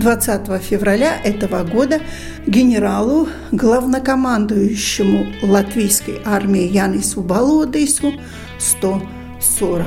[0.00, 2.00] 20 февраля этого года
[2.46, 8.14] генералу, главнокомандующему латвийской армии Янису Балодейсу
[8.58, 9.86] 140.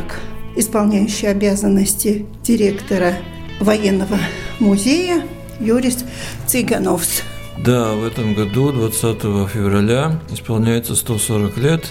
[0.55, 3.15] Исполняющий обязанности директора
[3.59, 4.19] военного
[4.59, 5.23] музея
[5.59, 6.05] Юрис
[6.45, 7.23] Цыгановс.
[7.57, 11.85] Да, в этом году, 20 февраля, исполняется 140 лет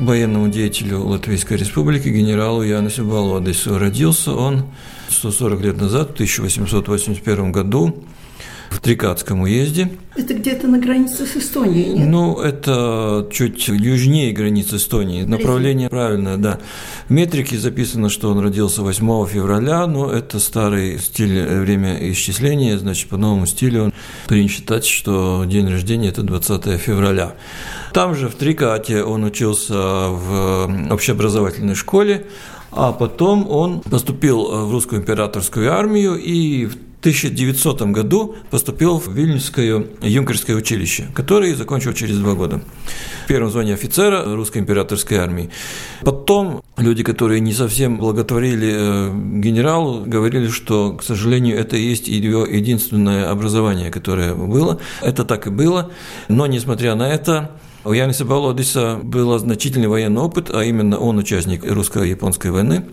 [0.00, 3.78] военному деятелю Латвийской Республики генералу Янусу Балодесу.
[3.78, 4.64] Родился он
[5.10, 8.04] 140 лет назад, в 1881 году,
[8.70, 9.90] в Трикатском уезде.
[10.14, 12.08] Это где-то на границе с Эстонией, нет?
[12.08, 15.24] Ну, это чуть южнее границы Эстонии.
[15.24, 16.58] Направление правильное, да.
[17.08, 22.76] В метрике записано, что он родился 8 февраля, но это старый стиль э, время исчисления,
[22.78, 23.94] значит, по новому стилю он
[24.26, 27.34] принято считать, что день рождения– это 20 февраля.
[27.92, 32.26] Там же, в Трикате, он учился в общеобразовательной школе,
[32.78, 39.12] а потом он поступил э, в русскую императорскую армию и в 1900 году поступил в
[39.12, 42.60] Вильнюсское юнкерское училище, которое закончил через два года.
[43.24, 45.50] В первом звании офицера русской императорской армии.
[46.02, 52.06] Потом люди, которые не совсем благотворили э, генералу, говорили, что, к сожалению, это и есть
[52.06, 54.78] его единственное образование, которое было.
[55.02, 55.90] Это так и было.
[56.28, 57.50] Но, несмотря на это,
[57.84, 62.84] у Яниса Балодиса был значительный военный опыт, а именно он участник русско-японской войны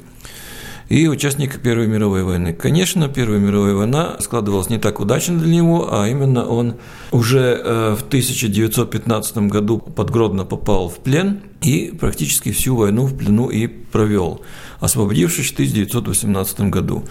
[0.90, 2.54] и участник Первой мировой войны.
[2.54, 6.76] Конечно, Первая мировая война складывалась не так удачно для него, а именно он
[7.12, 13.18] уже э, в 1915 году под Гродно попал в плен и практически всю войну в
[13.18, 14.42] плену и провел,
[14.80, 17.04] освободившись в 1918 году.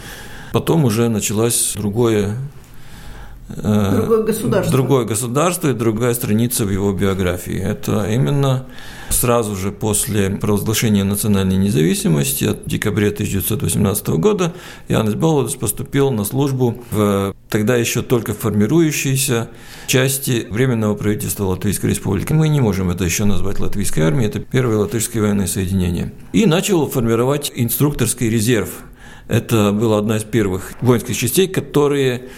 [0.53, 2.37] Потом уже началось другое
[3.49, 4.73] другое государство.
[4.73, 7.59] Другое государство и другая страница в его биографии.
[7.59, 8.67] Это именно
[9.11, 14.53] сразу же после провозглашения национальной независимости от декабря 1918 года
[14.89, 19.51] Янис Балодос поступил на службу в тогда еще только формирующейся
[19.87, 22.33] части Временного правительства Латвийской Республики.
[22.33, 26.13] Мы не можем это еще назвать Латвийской армией, это первое латышское военное соединение.
[26.33, 28.71] И начал формировать инструкторский резерв.
[29.29, 32.29] Это была одна из первых воинских частей, которые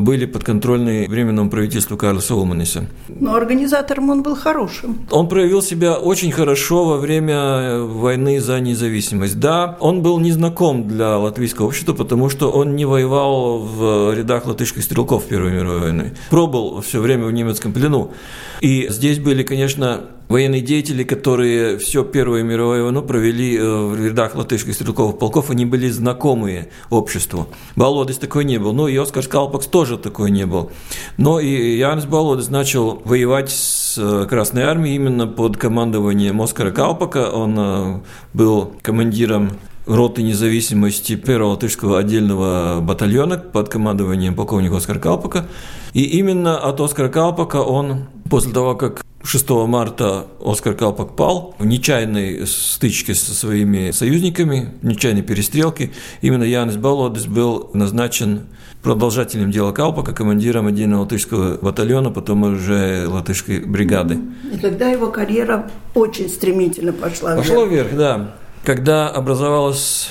[0.00, 2.86] были подконтрольны Временному правительству Карлса Улманиса.
[3.08, 5.06] Но организатором он был хорошим.
[5.10, 9.38] Он проявил себя очень хорошо во время войны за независимость.
[9.38, 14.82] Да, он был незнаком для латвийского общества, потому что он не воевал в рядах латышских
[14.82, 16.14] стрелков Первой мировой войны.
[16.30, 18.12] Пробыл все время в немецком плену.
[18.60, 24.34] И здесь были, конечно, военные деятели, которые все Первую мировую войну провели э, в рядах
[24.34, 27.48] латышских стрелковых полков, они были знакомые обществу.
[27.76, 28.72] Болодец такой не был.
[28.72, 30.70] Ну и Оскар Скалпакс тоже такой не был.
[31.16, 37.30] Но и Янс Болодец начал воевать с э, Красной Армией именно под командованием Оскара Калпака.
[37.30, 38.00] Он э,
[38.32, 39.52] был командиром
[39.86, 45.46] роты независимости первого латышского отдельного батальона под командованием полковника Оскара Калпака.
[45.92, 51.64] И именно от Оскара Калпака он, после того, как 6 марта Оскар Калпак пал в
[51.64, 55.90] нечаянной стычке со своими союзниками, в нечаянной перестрелке.
[56.20, 58.46] Именно Янис Балодис был назначен
[58.82, 64.18] продолжателем дела Калпака, командиром отдельного латышского батальона, потом уже латышской бригады.
[64.52, 67.48] И тогда его карьера очень стремительно пошла вверх.
[67.48, 68.34] Пошла вверх, да.
[68.62, 70.10] Когда образовалась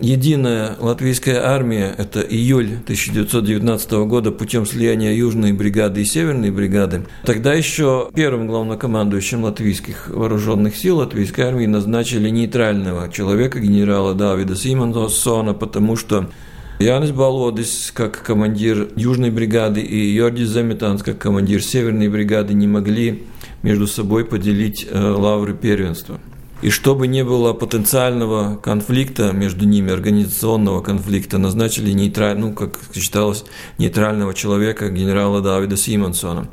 [0.00, 7.06] Единая латвийская армия– это июль 1919 года путем слияния Южной бригады и Северной бригады.
[7.26, 15.52] Тогда еще первым главнокомандующим латвийских вооруженных сил латвийской армии назначили нейтрального человека, генерала Давида Симонсона,
[15.52, 16.30] потому что
[16.78, 23.24] Янис Балодис, как командир Южной бригады, и Йордис Заметанс, как командир Северной бригады, не могли
[23.62, 26.18] между собой поделить э, лавры первенства.
[26.62, 33.44] И чтобы не было потенциального конфликта между ними, организационного конфликта, назначили нейтраль, ну, как считалось,
[33.78, 36.48] нейтрального человека, генерала Давида Симонсона.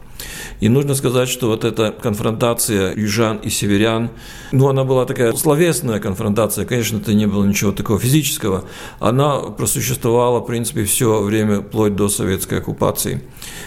[0.59, 4.09] И нужно сказать, что вот эта конфронтация южан и северян,
[4.51, 8.65] ну, она была такая словесная конфронтация, конечно, это не было ничего такого физического,
[8.99, 13.21] она просуществовала, в принципе, все время, вплоть до советской оккупации.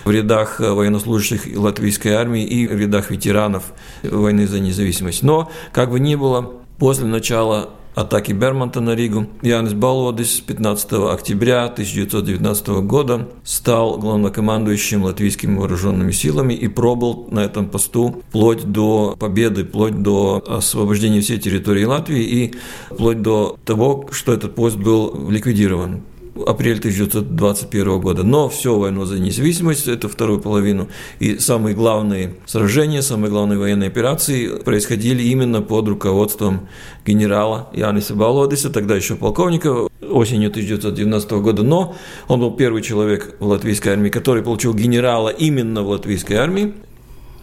[0.04, 5.22] В рядах военнослужащих латвийской армии и в рядах ветеранов войны за независимость.
[5.22, 7.70] Но, как бы ни было, после начала
[8.00, 9.26] атаки Бермонта на Ригу.
[9.42, 17.68] Янис Балводис 15 октября 1919 года стал главнокомандующим латвийскими вооруженными силами и пробыл на этом
[17.68, 22.54] посту вплоть до победы, вплоть до освобождения всей территории Латвии и
[22.90, 26.02] вплоть до того, что этот пост был ликвидирован
[26.46, 28.22] апрель 1921 года.
[28.22, 30.88] Но все войну за независимость, это вторую половину,
[31.18, 36.68] и самые главные сражения, самые главные военные операции происходили именно под руководством
[37.06, 41.62] генерала Яниса Балодиса, тогда еще полковника, осенью 1919 года.
[41.62, 41.94] Но
[42.28, 46.74] он был первый человек в латвийской армии, который получил генерала именно в латвийской армии.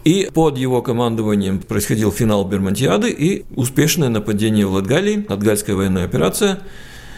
[0.04, 6.60] И под его командованием происходил финал Бермонтиады и успешное нападение в Латгалии, Латгальская военная операция.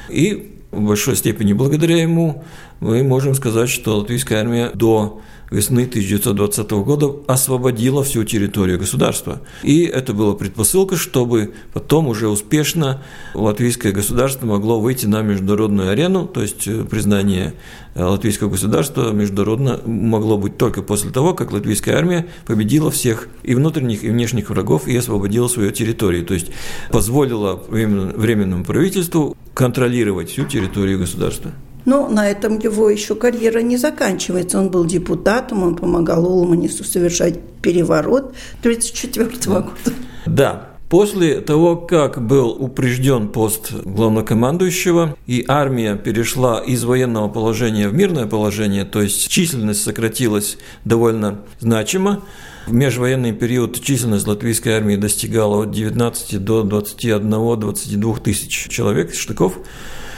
[0.09, 2.45] И в большой степени благодаря ему
[2.81, 5.21] мы можем сказать, что латвийская армия до
[5.51, 9.41] весны 1920 года освободила всю территорию государства.
[9.63, 13.03] И это была предпосылка, чтобы потом уже успешно
[13.35, 17.55] латвийское государство могло выйти на международную арену, то есть э, признание
[17.95, 23.55] э, латвийского государства международно могло быть только после того, как латвийская армия победила всех и
[23.55, 26.51] внутренних, и внешних врагов и освободила свою территорию, то есть
[26.91, 31.53] позволила временному правительству контролировать всю территорию государства.
[31.85, 34.59] Но на этом его еще карьера не заканчивается.
[34.59, 39.97] Он был депутатом, он помогал Улманису совершать переворот 1934 года.
[40.27, 47.95] Да, После того, как был упрежден пост главнокомандующего, и армия перешла из военного положения в
[47.95, 52.25] мирное положение, то есть численность сократилась довольно значимо,
[52.67, 59.61] в межвоенный период численность латвийской армии достигала от 19 до 21-22 тысяч человек, штыков,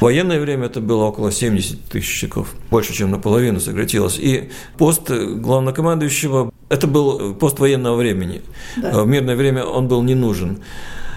[0.02, 4.18] в военное время это было около 70 тысяч щеков, больше, чем наполовину сократилось.
[4.18, 8.42] И пост главнокомандующего– это был пост военного времени.
[8.76, 9.04] Да.
[9.04, 10.58] В мирное время он был не нужен.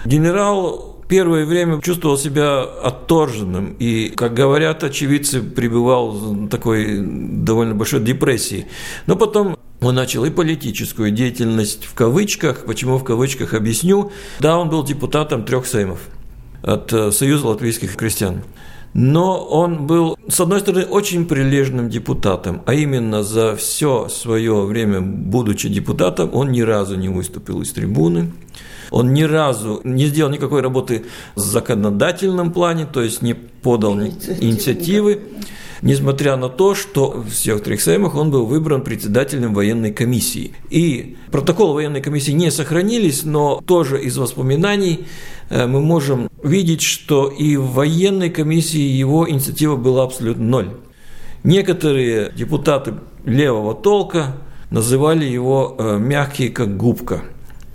[0.04, 7.98] Генерал первое время чувствовал себя отторженным и, как говорят очевидцы, пребывал в такой довольно большой
[7.98, 8.68] депрессии.
[9.06, 12.64] Но потом он начал и политическую деятельность в кавычках.
[12.66, 14.12] Почему в кавычках, объясню.
[14.38, 15.98] Да, он был депутатом трех сеймов
[16.62, 18.42] от э, Союза латвийских крестьян.
[18.98, 25.02] Но он был, с одной стороны, очень прилежным депутатом, а именно за все свое время,
[25.02, 28.32] будучи депутатом, он ни разу не выступил из трибуны,
[28.90, 35.20] он ни разу не сделал никакой работы в законодательном плане, то есть не подал инициативы,
[35.82, 40.54] несмотря на то, что в всех трех сеймах он был выбран председателем военной комиссии.
[40.70, 45.06] И протокол военной комиссии не сохранились, но тоже из воспоминаний
[45.48, 50.70] Э, мы можем видеть, что и в военной комиссии его инициатива была абсолютно ноль.
[51.44, 52.94] Некоторые депутаты
[53.24, 54.36] левого толка
[54.70, 57.22] называли его э, мягкий как губка,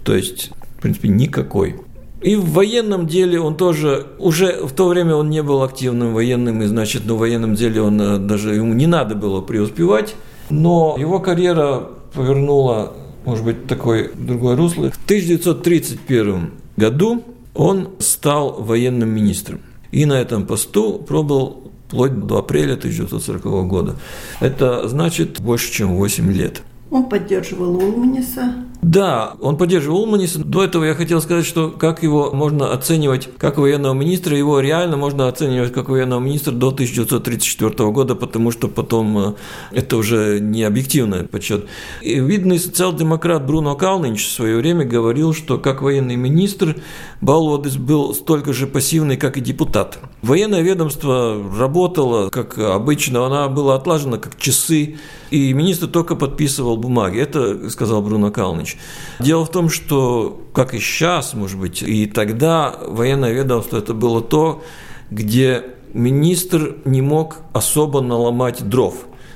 [0.04, 1.76] то есть, в принципе, никакой.
[2.24, 6.64] И в военном деле он тоже, уже в то время он не был активным военным,
[6.64, 10.16] и значит, ну, в военном деле он э, даже, ему не надо было преуспевать,
[10.50, 12.94] но его карьера повернула,
[13.26, 14.90] может быть, такое другое русло.
[14.90, 17.24] В 1931 году
[17.54, 19.60] он стал военным министром.
[19.92, 23.96] И на этом посту пробыл вплоть до апреля 1940 года.
[24.40, 26.64] Это значит больше, чем 8 лет.
[26.90, 28.66] Он поддерживал Улманиса.
[28.82, 30.40] Да, он поддерживал Улманиса.
[30.40, 34.98] До этого я хотел сказать, что как его можно оценивать как военного министра, его реально
[34.98, 39.34] можно оценивать как военного министра до 1934 года, потому что потом э,
[39.72, 41.68] это уже не объективный подсчет.
[42.02, 46.76] И видный социал-демократ Бруно Калнинч в свое время говорил, что как военный министр
[47.22, 50.00] Балводис был столько же пассивный, как и депутат.
[50.24, 54.98] Военное ведомство работало, как обычно, она была отлажена как часы,
[55.30, 57.20] и министр только подписывал бумаги.
[57.20, 58.32] Это сказал Бруно
[58.72, 58.78] Калныч.
[59.20, 64.22] Дело в том, что, как и сейчас, может быть, и тогда военное ведомство это было
[64.22, 64.64] то,
[65.10, 65.64] где
[65.94, 68.96] министр не мог особо наломать дров.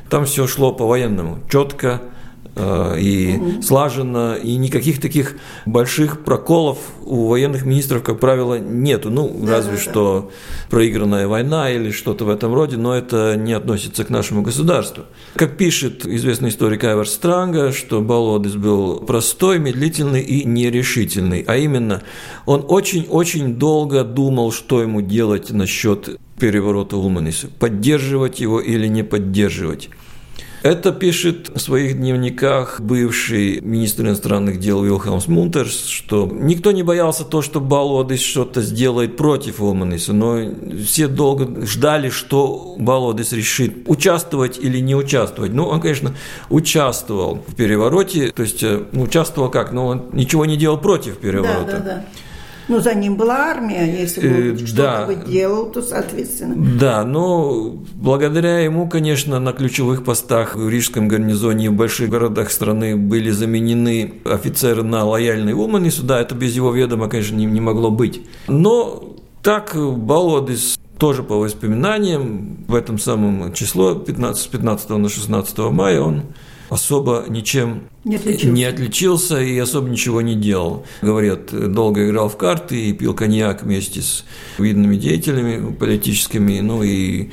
[0.09, 2.01] Там все шло по-военному, четко,
[2.57, 3.61] и угу.
[3.61, 5.35] слаженно, и никаких таких
[5.65, 9.09] больших проколов у военных министров, как правило, нету.
[9.09, 10.31] Ну, разве что
[10.69, 15.03] проигранная война или что-то в этом роде, но это не относится к нашему государству.
[15.35, 22.03] Как пишет известный историк Айвар Странга, что Балодис был простой, медлительный и нерешительный, а именно
[22.45, 29.89] он очень-очень долго думал, что ему делать насчет переворота Улманиса, поддерживать его или не поддерживать.
[30.65, 37.23] Это пишет в своих дневниках бывший министр иностранных дел Вилхамс Мунтерс, что никто не боялся
[37.23, 40.39] то, что Балодис что-то сделает против Улманиса, но
[40.83, 45.53] все долго ждали, что Балодис решит участвовать или не участвовать.
[45.53, 46.15] Ну, он, конечно,
[46.49, 49.71] участвовал в перевороте, то есть э, участвовал как?
[49.71, 51.73] Ну, он ничего не делал против переворота.
[51.73, 52.05] Да, да, да.
[52.67, 55.05] Ну, за ним была армия, если бы э, что-то да.
[55.05, 56.55] бы делал, то соответственно.
[56.79, 62.51] Да, но благодаря ему, конечно, на ключевых постах в Рижском гарнизоне и в больших городах
[62.51, 65.91] страны были заменены офицеры на лояльные уманы.
[65.91, 68.21] Сюда это без его ведома, конечно, не, не могло быть.
[68.47, 76.01] Но так Балодис тоже по воспоминаниям, в этом самом число 15, 15 на 16 мая
[76.01, 76.23] он
[76.69, 78.47] особо ничем не отличился.
[78.47, 80.85] не отличился и особо ничего не делал.
[81.01, 84.25] Говорят, долго играл в карты и пил коньяк вместе с
[84.57, 87.29] видными деятелями политическими, ну и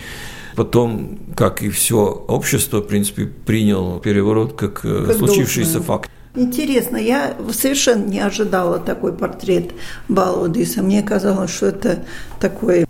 [0.57, 5.87] потом, как и все общество, в принципе, принял переворот как, э, как случившийся должное.
[5.87, 6.11] факт.
[6.35, 9.73] Интересно, я совершенно не ожидала такой портрет
[10.09, 10.83] Балудиса.
[10.83, 12.05] Мне казалось, что это
[12.41, 12.87] такой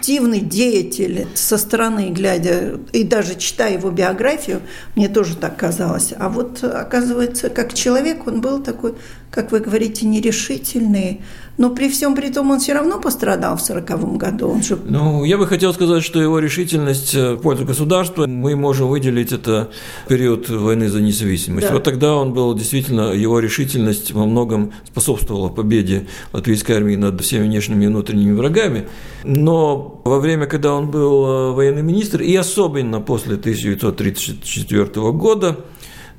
[0.00, 4.62] активный деятель со стороны, глядя, и даже читая его биографию,
[4.96, 6.14] мне тоже так казалось.
[6.18, 8.94] А вот, оказывается, как человек он был такой,
[9.30, 11.20] как вы говорите, нерешительный,
[11.56, 14.48] но при всем при том он все равно пострадал в 1940 году.
[14.48, 14.78] Он же...
[14.84, 19.30] Ну, я бы хотел сказать, что его решительность э, в пользу государства, мы можем выделить
[19.30, 19.70] это
[20.08, 21.68] период войны за независимость.
[21.68, 21.74] Да.
[21.74, 27.44] Вот тогда он был действительно, его решительность во многом способствовала победе латвийской армии над всеми
[27.44, 28.88] внешними и внутренними врагами.
[29.22, 35.58] Но во время, когда он был э, военный министр, и особенно после 1934 года,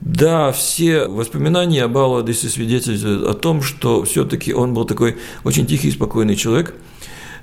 [0.02, 5.90] да, все воспоминания об Алладисе свидетельствуют о том, что все-таки он был такой очень тихий
[5.90, 6.74] и спокойный человек.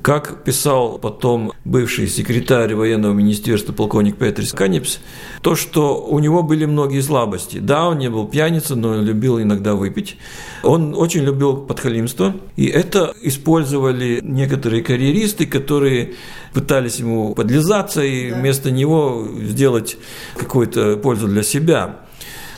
[0.03, 4.99] Как писал потом бывший секретарь военного министерства полковник Петрис Канипс,
[5.43, 7.59] то, что у него были многие слабости.
[7.59, 10.17] Да, он не был пьяницей, но любил иногда выпить.
[10.63, 16.15] Он очень любил подхалимство, и это использовали некоторые карьеристы, которые
[16.55, 19.97] пытались ему подлизаться и вместо него сделать
[20.37, 22.08] какую-то пользу для себя.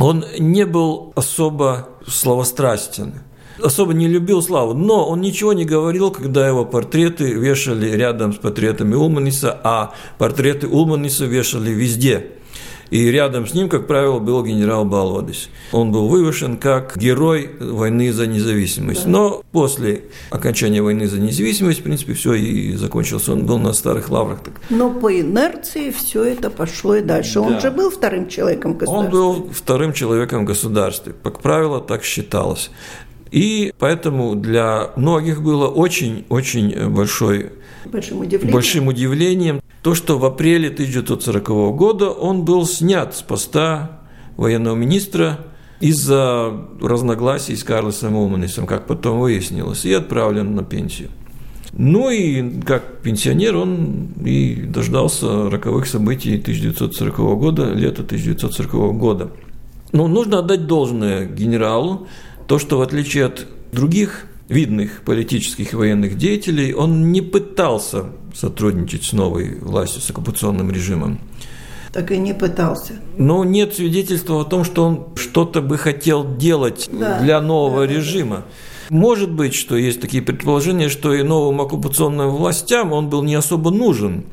[0.00, 3.21] Он не был особо словострастен,
[3.62, 8.37] особо не любил славу, но он ничего не говорил, когда его портреты вешали рядом с
[8.37, 12.33] портретами Улманиса, а портреты Улманиса вешали везде–
[12.90, 15.49] и рядом с ним, как правило, был генерал Балодис.
[15.73, 19.06] Он был вывешен как герой войны за независимость.
[19.06, 23.28] Но после окончания войны за независимость, в принципе, все и закончилось.
[23.28, 24.40] Он был на старых лаврах.
[24.70, 27.35] Но по инерции все это пошло и дальше.
[27.35, 27.40] Да.
[27.42, 29.04] Он же был вторым человеком государства.
[29.04, 31.12] Он был вторым человеком государства.
[31.23, 32.70] Как правило, так считалось.
[33.30, 37.52] И поэтому для многих было очень-очень большой
[37.87, 38.52] большим удивлением.
[38.52, 44.00] большим удивлением то, что в апреле 1940 года он был снят с поста
[44.37, 45.38] военного министра
[45.80, 51.08] из-за разногласий с Карлосом Улманисом, как потом выяснилось, и отправлен на пенсию.
[51.72, 59.30] Ну и как пенсионер он и дождался роковых событий 1940 года, лета 1940 года.
[59.92, 62.06] Но нужно отдать должное генералу,
[62.46, 69.04] то, что в отличие от других видных политических и военных деятелей, он не пытался сотрудничать
[69.04, 71.21] с новой властью, с оккупационным режимом.
[71.92, 72.95] Так и не пытался.
[73.16, 77.92] Но нет свидетельства о том, что он что-то бы хотел делать да, для нового да,
[77.92, 78.45] режима.
[78.90, 83.70] Может быть, что есть такие предположения, что и новым оккупационным властям он был не особо
[83.70, 84.25] нужен,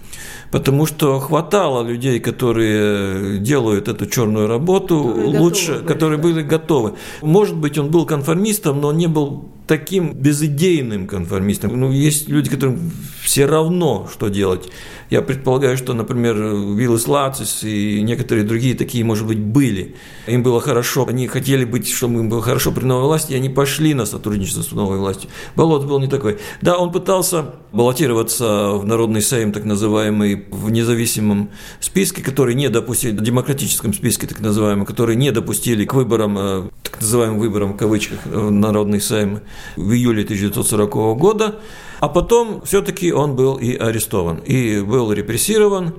[0.52, 6.94] потому что хватало людей, которые делают эту черную работу которые лучше, готовы, которые были готовы.
[7.22, 11.80] Может быть, он был конформистом, но не был таким безыдейным конформистом.
[11.80, 14.70] Ну, есть люди, которым все равно, что делать.
[15.10, 19.96] Я предполагаю, что, например, Виллис Лацис и некоторые другие такие, может быть, были.
[20.28, 23.50] Им было хорошо, они хотели быть, чтобы им было хорошо при новой власти, и они
[23.50, 25.30] пошли на сотрудничество с новой властью.
[25.56, 26.40] Болот был не такой.
[26.62, 33.16] Да, он пытался баллотироваться в Народный Сейм, так называемый, в независимом списке, который не допустили,
[33.16, 37.78] в демократическом списке, так называемом, который не допустили к выборам, э, так называемым выборам, в
[37.78, 39.40] кавычках, в Народный Сейм
[39.78, 41.60] в июле 1940 года.
[42.00, 45.94] А потом все-таки он был и арестован, и был репрессирован,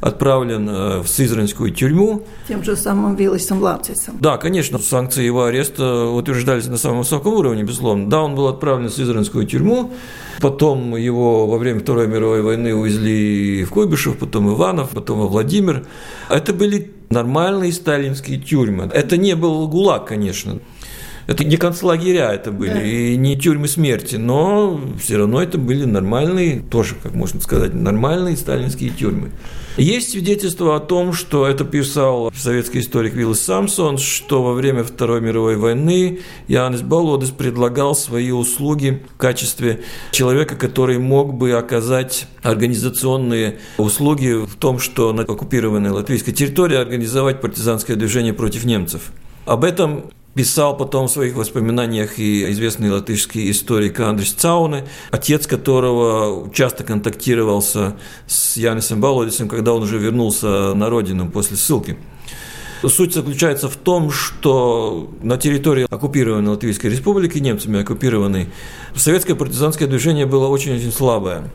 [0.00, 2.26] отправлен э, в Сызранскую тюрьму.
[2.46, 4.18] Тем же самым Виллисом Лапцисом.
[4.20, 8.08] Да, конечно, санкции его ареста утверждались на самом высоком уровне, безусловно.
[8.08, 9.92] Да, он был отправлен в Сызранскую тюрьму,
[10.40, 15.86] потом его во время Второй мировой войны увезли в Куйбышев, потом Иванов, потом во Владимир.
[16.28, 18.90] Это были нормальные сталинские тюрьмы.
[18.92, 20.60] Это не был ГУЛАГ, конечно.
[21.26, 22.82] Это не концлагеря это были, да.
[22.82, 28.36] и не тюрьмы смерти, но все равно это были нормальные, тоже, как можно сказать, нормальные
[28.36, 29.30] сталинские тюрьмы.
[29.76, 35.20] Есть свидетельство о том, что это писал советский историк Виллис Самсон, что во время Второй
[35.20, 43.58] мировой войны Янис Балодес предлагал свои услуги в качестве человека, который мог бы оказать организационные
[43.76, 49.10] услуги в том, что на оккупированной латвийской территории организовать партизанское движение против немцев.
[49.44, 56.50] Об этом писал потом в своих воспоминаниях и известный латышский историк Андрис Цауне, отец которого
[56.52, 61.96] часто контактировался с Янисом Балодисом, когда он уже вернулся на родину после ссылки.
[62.86, 68.48] Суть заключается в том, что на территории оккупированной Латвийской республики, немцами оккупированной,
[68.94, 71.50] советское партизанское движение было очень-очень слабое.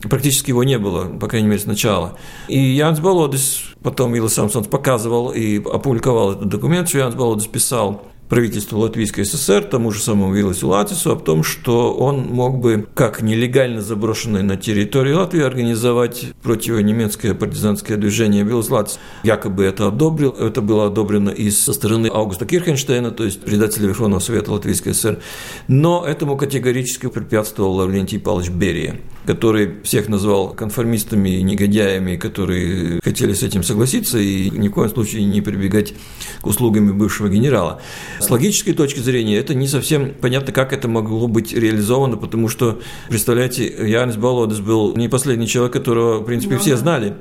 [0.00, 2.18] Практически его не было, по крайней мере, сначала.
[2.48, 8.02] И Янс Болодис, потом Вилла Самсонс показывал и опубликовал этот документ, что Янс Болодис писал
[8.28, 13.20] правительству Латвийской ССР, тому же самому Виласу Латису, о том, что он мог бы, как
[13.20, 18.42] нелегально заброшенный на территории Латвии, организовать противонемецкое партизанское движение.
[18.44, 20.30] Вилас Латис якобы это одобрил.
[20.30, 25.20] Это было одобрено и со стороны Аугуста Кирхенштейна, то есть председателя Верховного Совета Латвийской ССР.
[25.68, 33.34] Но этому категорически препятствовал Лаврентий Павлович Берия, который всех назвал конформистами и негодяями, которые хотели
[33.34, 35.94] с этим согласиться и ни в коем случае не прибегать
[36.40, 37.80] к услугам бывшего генерала.
[38.22, 42.80] С логической точки зрения это не совсем понятно, как это могло быть реализовано, потому что,
[43.08, 47.14] представляете, Янис Балодес был не последний человек, которого, в принципе, все знали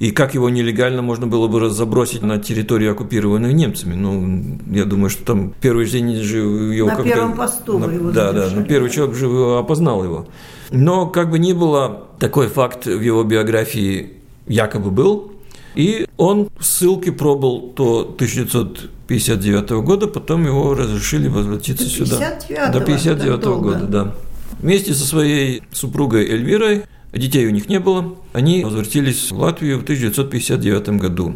[0.00, 3.94] и как его нелегально можно было бы забросить на территорию, оккупированную немцами.
[3.94, 8.32] Ну, я думаю, что там первый день же его на первом посту на, его Да,
[8.32, 9.26] да, ну, первый человек же
[9.58, 10.26] опознал его.
[10.70, 14.14] Но как бы ни было, такой факт в его биографии
[14.46, 15.32] якобы был,
[15.74, 17.74] и он в ссылке пробыл
[19.18, 22.70] до 1959 года, потом его разрешили возвратиться до сюда.
[22.72, 24.14] До 59 -го года, да.
[24.60, 29.82] Вместе со своей супругой Эльвирой, детей у них не было, они возвратились в Латвию в
[29.82, 31.34] 1959 году.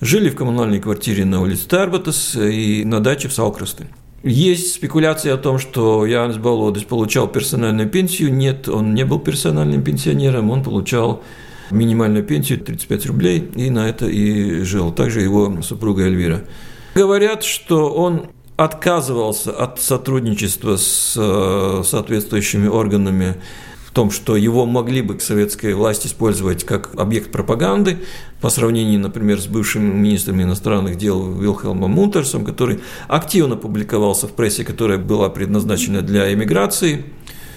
[0.00, 3.86] Жили в коммунальной квартире на улице Тарбатас и на даче в Салкрасте.
[4.24, 8.32] Есть спекуляции о том, что Янис Балодис получал персональную пенсию.
[8.32, 11.22] Нет, он не был персональным пенсионером, он получал
[11.72, 14.92] минимальную пенсию 35 рублей, и на это и жил.
[14.92, 16.42] Также его супруга Эльвира.
[16.94, 18.26] Говорят, что он
[18.56, 23.36] отказывался от сотрудничества с э, соответствующими органами
[23.86, 27.98] в том, что его могли бы советская власть использовать как объект пропаганды
[28.40, 34.64] по сравнению, например, с бывшим министром иностранных дел Вилхелмом Мунтерсом, который активно публиковался в прессе,
[34.64, 37.04] которая была предназначена для эмиграции,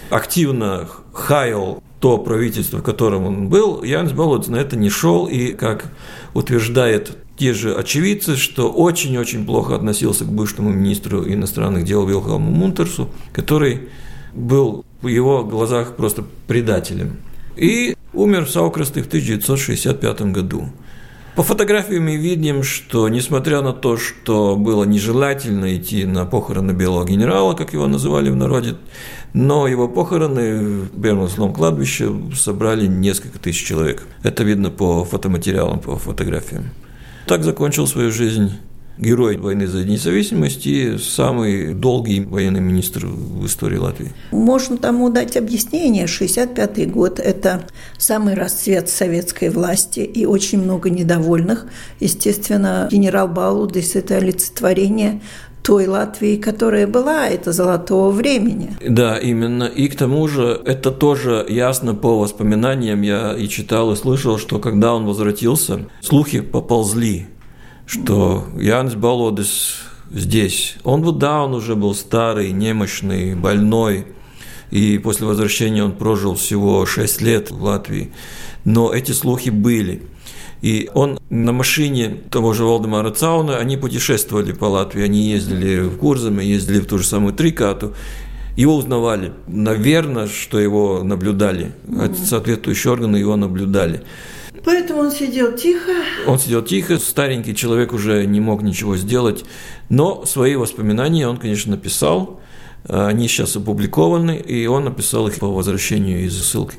[0.10, 5.54] активно хаял то правительство, в котором он был, Янс Болотс на это не шел и,
[5.54, 5.92] как
[6.34, 13.10] утверждает те же очевидцы, что очень-очень плохо относился к бывшему министру иностранных дел Вилхаму Мунтерсу,
[13.34, 13.90] который
[14.34, 17.18] был в его глазах просто предателем.
[17.56, 20.70] И умер в Саукрасте в 1965 году.
[21.36, 27.06] По фотографиям мы видим, что несмотря на то, что было нежелательно идти на похороны белого
[27.06, 28.78] генерала, как его называли в народе,
[29.34, 34.08] но его похороны в Берманском кладбище собрали несколько тысяч человек.
[34.24, 36.70] Это видно по фотоматериалам, по фотографиям.
[37.28, 38.52] Так закончил свою жизнь
[38.98, 44.14] герой войны за независимость и самый долгий военный министр в истории Латвии.
[44.32, 46.08] Можно тому дать объяснение.
[46.08, 47.64] 65 год– это
[47.98, 51.66] самый расцвет советской власти и очень много недовольных.
[52.00, 55.22] Естественно, генерал Балудис– это олицетворение
[55.66, 58.78] той Латвии, которая была, это золотого времени.
[58.88, 59.64] Да, именно.
[59.64, 63.02] И к тому же это тоже ясно по воспоминаниям.
[63.02, 67.26] Я и читал, и слышал, что когда он возвратился, слухи поползли,
[67.88, 69.78] что Янс Болодис
[70.12, 70.76] здесь.
[70.84, 74.06] Он вот, да, он уже был старый, немощный, больной,
[74.70, 78.12] и после возвращения он прожил всего 6 лет в Латвии.
[78.66, 80.04] Но эти слухи были–
[80.62, 85.98] и он на машине того же Валдемара Цауна, они путешествовали по Латвии, они ездили в
[85.98, 87.94] Курзаме, ездили в ту же самую Трикату,
[88.56, 89.34] его узнавали.
[89.48, 91.74] Наверное, что его наблюдали.
[92.26, 94.04] Соответствующие органы его наблюдали.
[94.64, 95.92] Поэтому он сидел тихо.
[96.26, 99.46] Он сидел тихо, старенький человек уже не мог ничего сделать.
[99.90, 102.40] Но свои воспоминания он, конечно, написал.
[102.88, 106.78] Они сейчас опубликованы, и он написал их по возвращению из ссылки.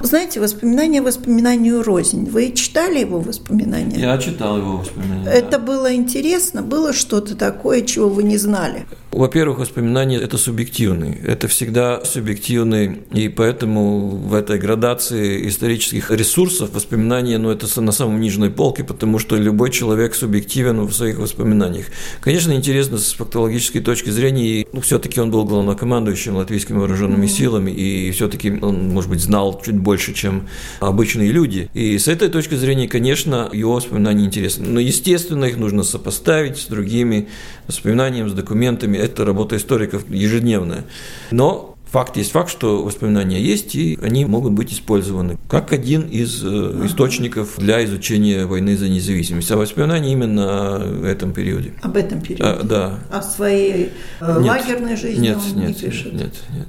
[0.00, 2.28] Знаете, воспоминания воспоминанию рознь.
[2.28, 3.98] Вы читали его воспоминания?
[3.98, 5.28] Я читал его воспоминания.
[5.28, 5.58] Это да.
[5.58, 6.62] было интересно?
[6.62, 8.86] Было что-то такое, чего вы не знали?
[9.16, 11.18] Во-первых, воспоминания– это субъективный.
[11.24, 18.20] Это всегда субъективный, и поэтому в этой градации исторических ресурсов воспоминания, ну, это на самом
[18.20, 21.86] нижней полке, потому что любой человек субъективен в своих воспоминаниях.
[22.20, 27.28] Конечно, интересно с фактологической точки зрения, ну, все-таки он был главнокомандующим латвийскими вооруженными mm-hmm.
[27.28, 30.48] силами, и все-таки он, может быть, знал чуть больше, чем
[30.80, 31.70] обычные люди.
[31.72, 34.66] И с этой точки зрения, конечно, его воспоминания интересны.
[34.66, 37.28] Но, естественно, их нужно сопоставить с другими
[37.68, 40.84] воспоминаниями, с документами это работа историков ежедневная.
[41.30, 46.42] Но Факт есть факт, что воспоминания есть, и они могут быть использованы как один из
[46.42, 49.50] э, источников для изучения войны за независимость.
[49.52, 50.44] А воспоминания именно
[50.76, 51.74] о этом периоде.
[51.82, 52.42] Об этом периоде?
[52.42, 52.98] А, да.
[53.10, 56.12] О своей э, нет, лагерной жизни нет, он нет, не пишет?
[56.12, 56.68] Нет, нет.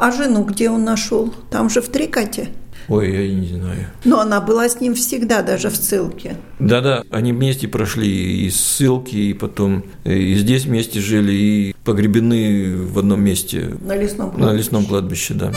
[0.00, 1.32] А жену где он нашел?
[1.50, 2.48] Там же в Трикате?
[2.88, 3.86] Ой, я не знаю.
[4.04, 6.36] Но она была с ним всегда, даже в ссылке.
[6.58, 12.98] Да-да, они вместе прошли и ссылки, и потом и здесь вместе жили, и погребены в
[12.98, 13.76] одном месте.
[13.82, 14.50] На лесном кладбище.
[14.50, 15.52] На лесном кладбище, да.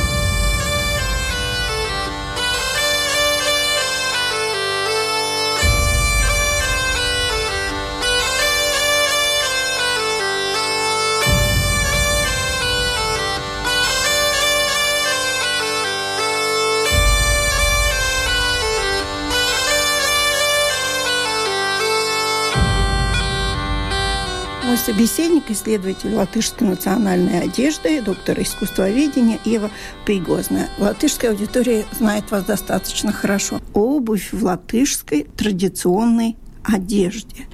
[24.84, 29.72] Собеседник, исследователь латышской национальной одежды, доктор искусствоведения Ева
[30.06, 30.68] Пригозная.
[30.78, 33.62] Латышская аудитория знает вас достаточно хорошо.
[33.74, 37.48] Обувь в латышской традиционной одежде.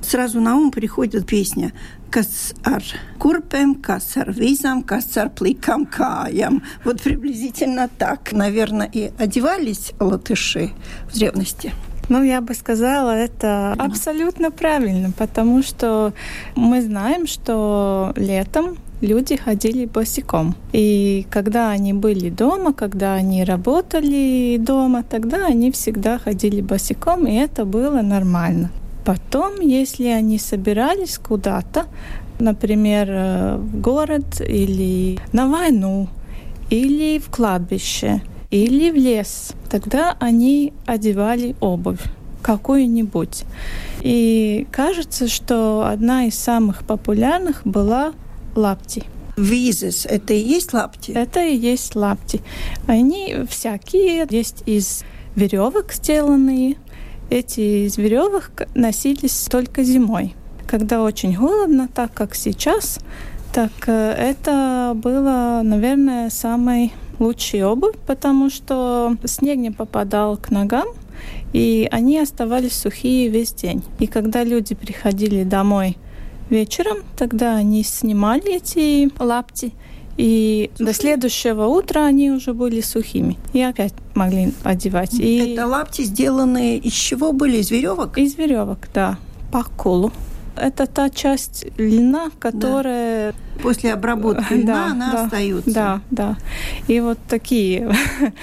[0.00, 1.72] Сразу на ум приходит песня
[2.08, 2.84] «Kas ar
[3.18, 6.62] kurpēm, kas ar vīzām, kas ar пликам каям».
[6.84, 10.70] Вот приблизительно так, наверное, и одевались латыши
[11.10, 11.72] в древности.
[12.08, 16.12] Ну, я бы сказала, это абсолютно правильно, потому что
[16.54, 20.54] мы знаем, что летом люди ходили босиком.
[20.72, 27.34] И когда они были дома, когда они работали дома, тогда они всегда ходили босиком, и
[27.34, 28.70] это было нормально.
[29.04, 31.86] Потом, если они собирались куда-то,
[32.38, 36.08] например, э, в город или на войну,
[36.70, 39.52] или в кладбище– или в лес.
[39.70, 42.00] Тогда они одевали обувь
[42.42, 43.44] какую-нибудь.
[44.02, 48.12] И кажется, что одна из самых популярных была
[48.54, 49.04] лапти.
[49.36, 51.10] Визис– это и есть лапти?
[51.10, 52.40] Это и есть лапти.
[52.86, 55.04] Они всякие, есть из
[55.34, 56.76] веревок сделанные.
[57.28, 60.34] Эти из веревок носились только зимой.
[60.66, 62.98] Когда очень холодно, так как сейчас,
[63.52, 70.88] так э, это было, наверное, самой лучшей обувь, потому что снег не попадал к ногам,
[71.52, 73.82] и они оставались сухие весь день.
[73.98, 75.96] И когда люди приходили домой
[76.50, 79.72] вечером, тогда они снимали эти лапти,
[80.16, 80.86] и Сухие.
[80.86, 83.36] до следующего утра они уже были сухими.
[83.52, 85.14] И опять могли одевать.
[85.14, 85.52] И...
[85.52, 87.58] Это лапти сделанные из чего были?
[87.58, 88.16] Из веревок?
[88.16, 89.18] Из веревок, да.
[89.52, 90.12] По колу.
[90.56, 93.32] Это та часть льна, которая...
[93.32, 93.62] Да.
[93.62, 95.70] После обработки льна да, она да, остается.
[95.74, 96.36] Да, да.
[96.88, 97.90] И вот такие...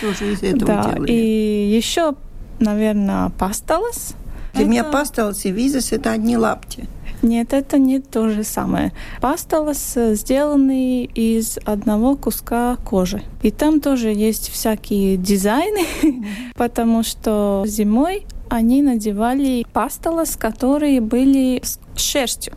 [0.02, 0.94] Тоже из этого да.
[0.94, 1.12] делали.
[1.12, 2.16] И еще,
[2.60, 4.16] наверное, пасталас.
[4.54, 4.72] Для это...
[4.72, 6.88] меня пасталас и визис– это одни лапти.
[7.24, 8.92] Нет, это не то же самое.
[9.22, 13.24] Пасталас сделанный из одного куска кожи.
[13.42, 15.86] И там тоже есть всякие дизайны,
[16.56, 22.54] потому что зимой они надевали пастолос, которые были с шерстью.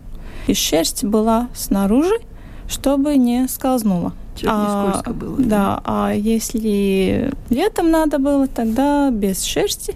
[0.47, 2.19] И шерсть была снаружи,
[2.69, 4.13] чтобы не скользнула.
[4.37, 5.37] Чтобы а, не скользко было.
[5.39, 9.95] Да, а если летом надо было, тогда без шерсти.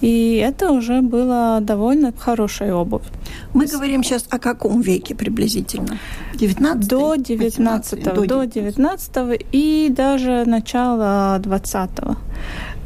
[0.00, 3.04] И это уже была довольно хорошая обувь.
[3.52, 5.98] Мы говорим сейчас о каком веке приблизительно?
[6.34, 12.16] 19 До 19 до 19 и даже начала 20 -го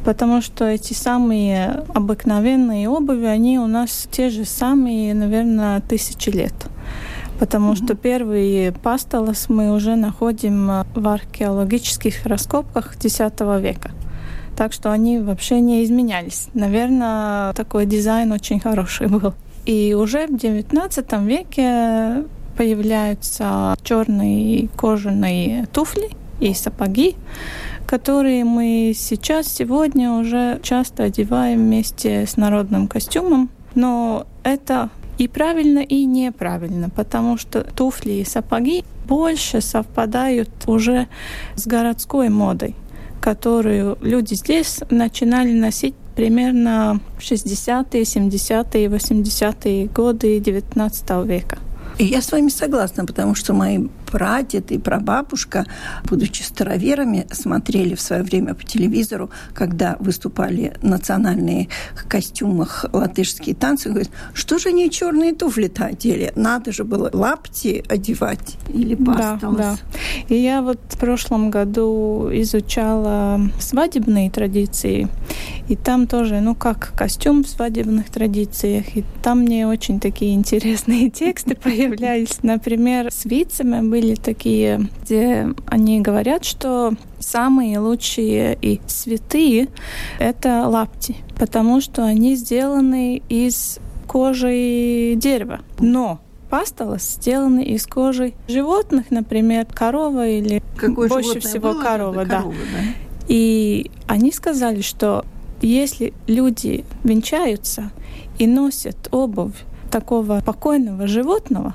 [0.09, 6.55] потому что эти самые обыкновенные обуви, они у нас те же самые, наверное, тысячи лет.
[7.39, 7.85] Потому mm-hmm.
[7.85, 13.19] что первые пастолос мы уже находим в археологических раскопках X
[13.61, 13.91] века.
[14.57, 16.49] Так что они вообще не изменялись.
[16.55, 19.35] Наверное, такой дизайн очень хороший был.
[19.67, 22.25] И уже в XIX веке
[22.57, 26.09] появляются черные кожаные туфли
[26.41, 27.15] и сапоги,
[27.89, 33.49] которые мы сейчас, сегодня уже часто одеваем вместе с народным костюмом.
[33.75, 41.09] Но это и правильно, и неправильно, потому что туфли и сапоги больше совпадают уже
[41.57, 42.77] с городской модой
[43.21, 51.59] которую люди здесь начинали носить примерно в 60-е, 70-е, 80-е годы XIX века.
[51.99, 55.67] И я с вами согласна, потому что мои прадед и прабабушка,
[56.05, 61.69] будучи староверами, смотрели в свое время по телевизору, когда выступали национальные
[62.09, 66.33] костюмах латышские танцы, говорят, что же они черные туфли-то одели?
[66.35, 68.95] Надо же было лапти одевать или.
[68.95, 69.77] Да, да.
[70.29, 75.09] И я вот в прошлом году изучала свадебные традиции,
[75.69, 81.11] и там тоже, ну, как костюм в свадебных традициях, и там мне очень такие интересные
[81.19, 82.39] тексты появлялись.
[82.43, 89.69] Например, с вицами были такие, где они говорят, что самые лучшие и святые—
[90.19, 95.61] это лапти, потому что они сделаны из кожи дерева.
[95.79, 101.83] Но пастолос сделаны из кожи животных, например, корова или Какое больше всего было?
[101.83, 102.39] корова, да.
[102.39, 102.81] Корова, да.
[103.29, 105.25] И они сказали, что
[105.61, 107.91] если люди венчаются
[108.39, 111.75] и носят обувь такого покойного животного,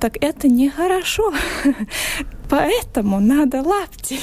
[0.00, 1.32] так это нехорошо.
[2.48, 4.18] Поэтому надо лапти.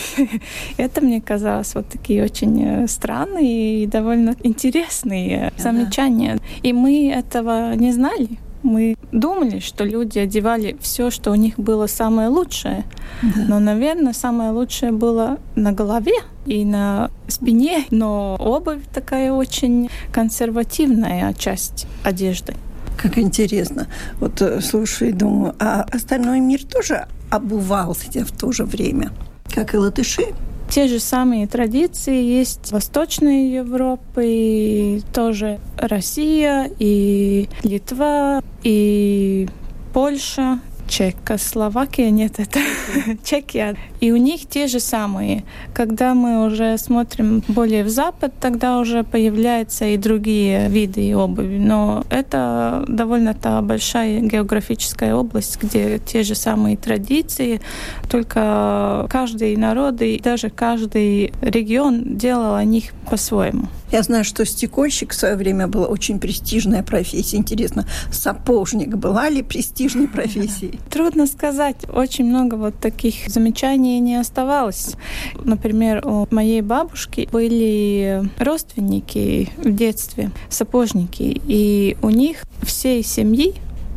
[0.78, 6.38] Это мне казалось вот такие очень э, странные и довольно интересные замечания.
[6.62, 8.38] И мы этого не знали.
[8.62, 12.84] Мы думали, что люди одевали все, что у них было самое лучшее.
[13.24, 13.46] Да.
[13.48, 17.86] Но, наверное, самое лучшее было на голове и на спине.
[17.90, 22.54] Но обувь такая очень консервативная часть одежды.
[23.02, 23.88] Как интересно.
[24.20, 29.12] Вот э, слушай, думаю, а остальной мир тоже обувался в то же время,
[29.54, 30.24] как и латыши?
[30.70, 39.48] Те же самые традиции есть Восточной Европе, и тоже Россия, и Литва, и
[39.94, 42.60] Польша, Чехословакия, нет, это
[43.24, 43.76] Чехия.
[44.02, 45.44] И у них те же самые.
[45.74, 51.60] Когда мы уже смотрим более в запад, тогда уже появляются и другие виды обуви.
[51.60, 57.62] Но это довольно-то большая географическая область, где те же самые традиции,
[58.10, 63.68] только каждый народ и даже каждый регион делал о них по-своему.
[63.92, 67.38] Я знаю, что стекольщик в свое время была очень престижная профессия.
[67.38, 70.80] Интересно, сапожник была ли престижной профессией?
[70.90, 71.78] Трудно сказать.
[71.92, 74.96] Очень много вот таких замечаний не оставалось.
[75.44, 83.56] Например, у моей бабушки были родственники в детстве, сапожники, и у них всей семьи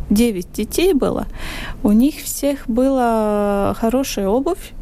[0.08, 1.26] девять детей было,
[1.82, 4.72] у них всех была хорошая обувь,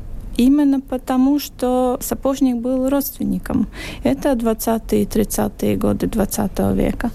[0.44, 3.66] именно потому, что сапожник был родственником.
[4.04, 7.10] Это 20-е 30-е годы 20 века.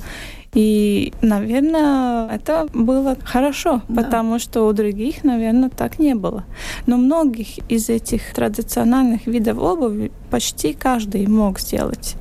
[0.54, 4.04] И, наверное, это было хорошо, да.
[4.04, 6.46] потому что у других, наверное, так не было.
[6.88, 12.16] Но многих из этих традициональных видов обуви почти каждый мог сделать.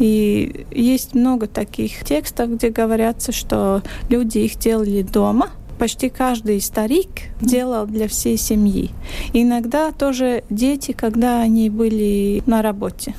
[0.00, 7.08] И есть много таких текстов, где говорятся, что люди их делали дома, почти каждый старик
[7.40, 8.90] делал для всей семьи.
[9.32, 13.14] Иногда тоже дети, когда они были на работе.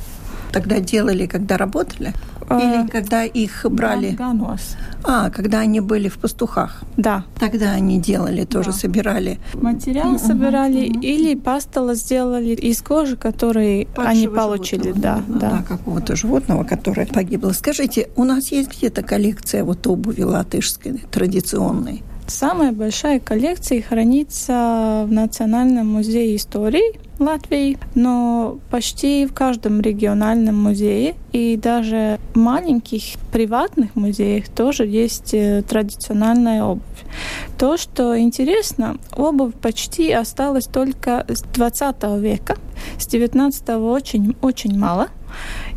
[0.51, 2.13] Тогда делали, когда работали?
[2.49, 4.11] А, Или когда их брали?
[4.11, 4.77] Ганос.
[5.03, 6.83] А, когда они были в пастухах?
[6.95, 7.25] Да.
[7.39, 8.77] Тогда они делали, тоже да.
[8.77, 9.39] собирали?
[9.53, 10.99] Материал угу, собирали угу.
[11.01, 14.93] или пастола сделали из кожи, который Падшего они получили.
[14.93, 15.39] Да, да.
[15.39, 15.63] да.
[15.67, 17.51] какого-то животного, которое погибло.
[17.51, 22.03] Скажите, у нас есть где-то коллекция вот обуви латышской, традиционной?
[22.27, 31.15] Самая большая коллекция хранится в Национальном музее истории Латвии, но почти в каждом региональном музее
[31.31, 36.83] и даже в маленьких приватных музеях тоже есть э, традиционная обувь.
[37.57, 42.57] То, что интересно, обувь почти осталась только с 20 века,
[42.99, 45.07] с 19 очень, очень мало.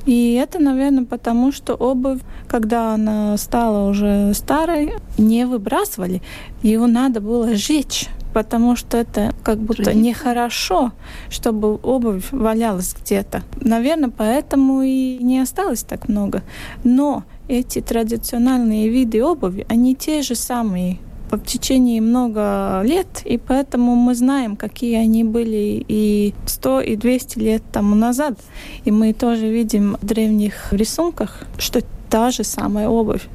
[0.06, 6.22] И это, наверное, потому что обувь, когда она стала уже старой, не выбрасывали.
[6.62, 10.92] Ее надо было сжечь потому что это как будто нехорошо,
[11.28, 13.42] чтобы обувь валялась где-то.
[13.60, 16.42] Наверное, поэтому и не осталось так много.
[16.84, 20.98] Но эти традиционные виды обуви, они те же самые,
[21.36, 27.38] в течение много лет, и поэтому мы знаем, какие они были и 100, и 200
[27.38, 28.38] лет тому назад.
[28.84, 33.28] И мы тоже видим в древних рисунках, что та же самая обувь.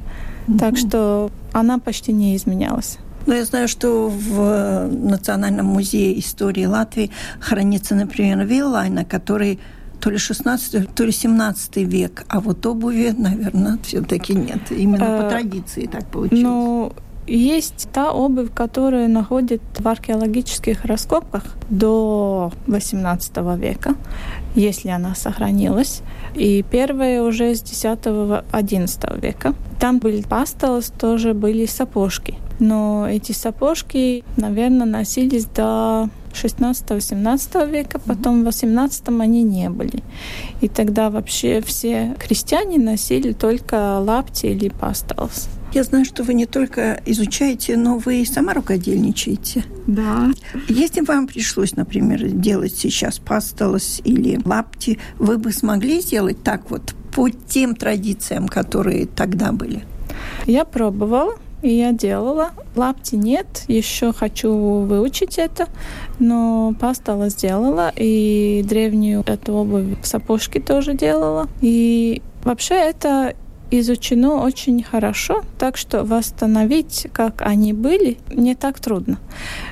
[0.46, 0.58] Mm-hmm.
[0.58, 2.98] Так что она почти не изменялась.
[3.26, 9.58] Но я знаю, что в Национальном музее истории Латвии хранится, например, Виллайна, который
[10.00, 14.70] то ли 16, то ли 17 век, а вот обуви, наверное, все-таки нет.
[14.70, 16.42] Именно по э, традиции так получилось.
[16.42, 16.92] Ну,
[17.26, 23.94] есть та обувь, которую находят в археологических раскопках до XVIII века,
[24.54, 26.02] если она сохранилась.
[26.34, 29.54] И первая уже с X-XI века.
[29.80, 32.34] Там были пастелс, тоже были сапожки.
[32.58, 40.02] Но эти сапожки, наверное, носились до 16-18 века, потом в 18 они не были.
[40.60, 45.48] И тогда вообще все крестьяне носили только лапти или пастелс.
[45.76, 49.62] Я знаю, что вы не только изучаете, но вы и сама рукодельничаете.
[49.86, 50.30] Да.
[50.70, 56.94] Если вам пришлось, например, делать сейчас пастелс или лапти, вы бы смогли сделать так вот
[57.14, 59.84] по тем традициям, которые тогда были?
[60.46, 61.34] Я пробовала.
[61.60, 62.52] И я делала.
[62.74, 65.68] Лапти нет, еще хочу выучить это,
[66.18, 71.48] но пастала сделала, и древнюю эту обувь сапожки тоже делала.
[71.60, 73.34] И вообще это
[73.70, 79.18] изучено очень хорошо, так что восстановить, как они были, не так трудно.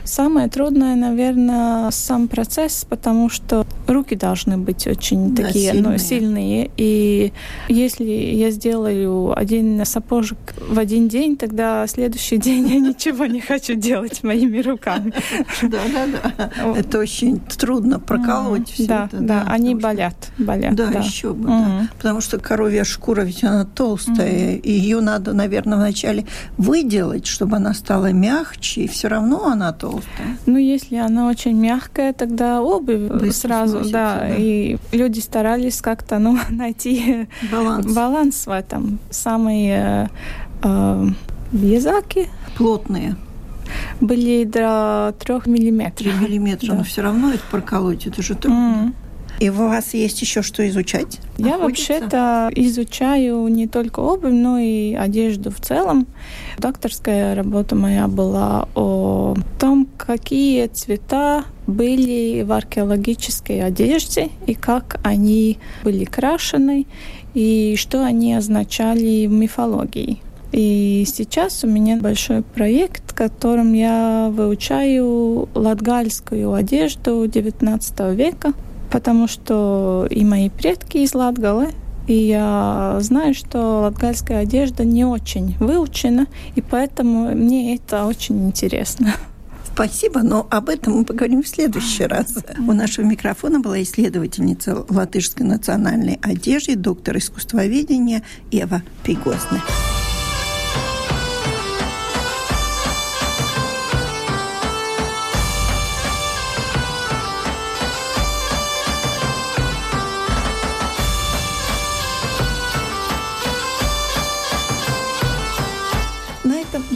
[0.04, 5.92] Самое трудное, наверное, сам процесс, потому что руки должны быть очень да, такие сильные.
[5.92, 6.70] Ну, сильные.
[6.76, 7.32] И
[7.68, 13.74] если я сделаю один сапожек в один день, тогда следующий день я ничего не хочу
[13.74, 15.12] делать моими руками.
[15.62, 16.72] Да, да, да.
[16.76, 19.18] Это очень трудно проколоть все да, это.
[19.20, 20.74] Да, они болят, болят.
[20.74, 21.50] Да, еще бы,
[21.96, 26.24] Потому что коровья шкура ведь она толстая, и ее надо, наверное, вначале
[26.56, 30.38] выделать, чтобы она стала мягче, и все равно она толстая.
[30.46, 35.82] Ну, если она очень мягкая, тогда обувь Быстро сразу, сносится, да, да, и люди старались
[35.82, 38.98] как-то, ну, найти баланс, баланс в этом.
[39.10, 40.08] Самые
[40.62, 41.06] э,
[41.52, 42.28] вязаки.
[42.56, 43.16] Плотные
[44.00, 46.06] были до трех миллиметров.
[46.18, 46.74] 3 миллиметра, да.
[46.76, 48.92] но все равно это проколоть, это же трудно.
[48.94, 49.03] Mm.
[49.40, 51.20] И у вас есть еще что изучать?
[51.38, 56.06] Я вообще-то изучаю не только обувь, но и одежду в целом.
[56.58, 65.58] Докторская работа моя была о том, какие цвета были в археологической одежде и как они
[65.82, 66.86] были крашены
[67.34, 70.20] и что они означали в мифологии.
[70.52, 78.52] И сейчас у меня большой проект, в котором я выучаю латгальскую одежду XIX века
[78.94, 81.70] потому что и мои предки из Латгалы,
[82.06, 89.16] и я знаю, что латгальская одежда не очень выучена, и поэтому мне это очень интересно.
[89.72, 92.36] Спасибо, но об этом мы поговорим в следующий раз.
[92.56, 99.62] У нашего микрофона была исследовательница латышской национальной одежды, доктор искусствоведения Ева Пригозная.